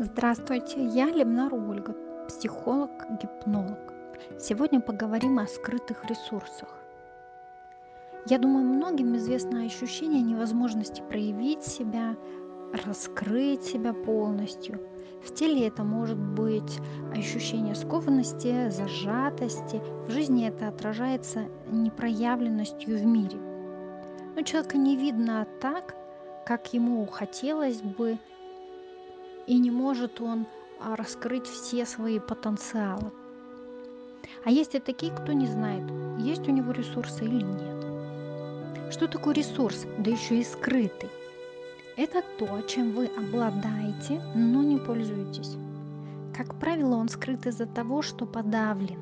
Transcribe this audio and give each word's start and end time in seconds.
Здравствуйте, 0.00 0.84
я 0.84 1.06
Лемнар 1.06 1.52
Ольга, 1.52 1.92
психолог-гипнолог. 2.28 3.92
Сегодня 4.38 4.80
поговорим 4.80 5.40
о 5.40 5.48
скрытых 5.48 6.04
ресурсах. 6.04 6.68
Я 8.26 8.38
думаю, 8.38 8.64
многим 8.64 9.16
известно 9.16 9.64
ощущение 9.64 10.22
невозможности 10.22 11.02
проявить 11.02 11.64
себя, 11.64 12.14
раскрыть 12.84 13.64
себя 13.64 13.92
полностью. 13.92 14.80
В 15.26 15.34
теле 15.34 15.66
это 15.66 15.82
может 15.82 16.16
быть 16.16 16.78
ощущение 17.10 17.74
скованности, 17.74 18.70
зажатости. 18.70 19.82
В 20.06 20.10
жизни 20.10 20.46
это 20.46 20.68
отражается 20.68 21.46
непроявленностью 21.72 22.96
в 22.96 23.04
мире. 23.04 23.40
Но 24.36 24.42
человека 24.42 24.78
не 24.78 24.96
видно 24.96 25.44
так, 25.60 25.96
как 26.46 26.72
ему 26.72 27.04
хотелось 27.06 27.82
бы, 27.82 28.16
и 29.48 29.58
не 29.58 29.70
может 29.70 30.20
он 30.20 30.46
а, 30.78 30.94
раскрыть 30.94 31.46
все 31.46 31.86
свои 31.86 32.18
потенциалы. 32.20 33.10
А 34.44 34.50
есть 34.50 34.74
и 34.74 34.78
такие, 34.78 35.10
кто 35.10 35.32
не 35.32 35.46
знает, 35.46 35.90
есть 36.18 36.46
у 36.46 36.52
него 36.52 36.72
ресурсы 36.72 37.24
или 37.24 37.42
нет. 37.42 38.92
Что 38.92 39.08
такое 39.08 39.34
ресурс, 39.34 39.86
да 39.98 40.10
еще 40.10 40.38
и 40.38 40.44
скрытый? 40.44 41.08
Это 41.96 42.22
то, 42.38 42.60
чем 42.62 42.92
вы 42.92 43.06
обладаете, 43.06 44.22
но 44.34 44.62
не 44.62 44.76
пользуетесь. 44.76 45.56
Как 46.36 46.54
правило, 46.60 46.96
он 46.96 47.08
скрыт 47.08 47.46
из-за 47.46 47.66
того, 47.66 48.02
что 48.02 48.26
подавлен. 48.26 49.00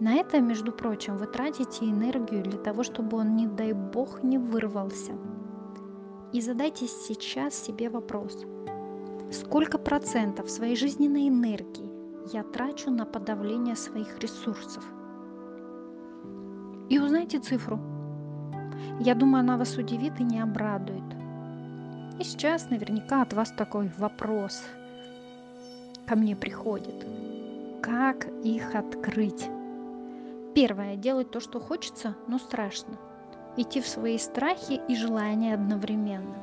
На 0.00 0.14
это, 0.14 0.40
между 0.40 0.72
прочим, 0.72 1.16
вы 1.16 1.26
тратите 1.26 1.84
энергию 1.84 2.42
для 2.42 2.58
того, 2.58 2.82
чтобы 2.82 3.18
он, 3.18 3.36
не 3.36 3.46
дай 3.46 3.72
бог, 3.72 4.22
не 4.24 4.36
вырвался. 4.36 5.12
И 6.32 6.40
задайте 6.40 6.88
сейчас 6.88 7.54
себе 7.54 7.88
вопрос– 7.88 8.44
Сколько 9.32 9.78
процентов 9.78 10.50
своей 10.50 10.76
жизненной 10.76 11.28
энергии 11.28 11.90
я 12.34 12.42
трачу 12.42 12.90
на 12.90 13.06
подавление 13.06 13.76
своих 13.76 14.18
ресурсов? 14.18 14.84
И 16.90 16.98
узнайте 16.98 17.38
цифру. 17.38 17.80
Я 19.00 19.14
думаю, 19.14 19.40
она 19.40 19.56
вас 19.56 19.78
удивит 19.78 20.20
и 20.20 20.22
не 20.22 20.38
обрадует. 20.38 21.02
И 22.20 22.24
сейчас 22.24 22.68
наверняка 22.68 23.22
от 23.22 23.32
вас 23.32 23.50
такой 23.52 23.90
вопрос 23.96 24.62
ко 26.06 26.14
мне 26.14 26.36
приходит. 26.36 27.06
Как 27.80 28.28
их 28.44 28.74
открыть? 28.74 29.48
Первое. 30.54 30.96
Делать 30.96 31.30
то, 31.30 31.40
что 31.40 31.58
хочется, 31.58 32.16
но 32.28 32.38
страшно. 32.38 32.98
Идти 33.56 33.80
в 33.80 33.88
свои 33.88 34.18
страхи 34.18 34.78
и 34.88 34.94
желания 34.94 35.54
одновременно. 35.54 36.36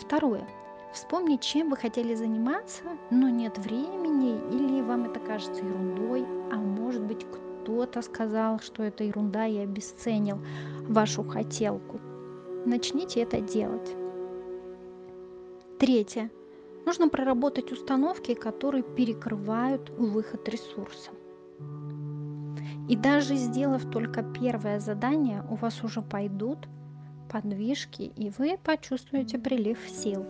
Второе 0.00 0.48
Вспомнить, 0.94 1.40
чем 1.40 1.70
вы 1.70 1.76
хотели 1.76 2.14
заниматься, 2.14 2.84
но 3.10 3.28
нет 3.28 3.58
времени, 3.58 4.38
или 4.54 4.80
вам 4.80 5.06
это 5.06 5.18
кажется 5.18 5.64
ерундой, 5.64 6.24
а 6.52 6.56
может 6.56 7.02
быть 7.02 7.26
кто-то 7.26 8.00
сказал, 8.00 8.60
что 8.60 8.84
это 8.84 9.02
ерунда 9.02 9.44
и 9.44 9.58
обесценил 9.58 10.38
вашу 10.82 11.24
хотелку. 11.24 11.98
Начните 12.64 13.22
это 13.22 13.40
делать. 13.40 13.90
Третье. 15.80 16.30
Нужно 16.86 17.08
проработать 17.08 17.72
установки, 17.72 18.34
которые 18.34 18.84
перекрывают 18.84 19.90
выход 19.90 20.48
ресурса. 20.48 21.10
И 22.88 22.94
даже 22.94 23.34
сделав 23.34 23.90
только 23.90 24.22
первое 24.22 24.78
задание, 24.78 25.44
у 25.50 25.56
вас 25.56 25.82
уже 25.82 26.02
пойдут 26.02 26.68
подвижки, 27.32 28.12
и 28.14 28.30
вы 28.38 28.58
почувствуете 28.62 29.38
прилив 29.40 29.78
сил. 29.88 30.24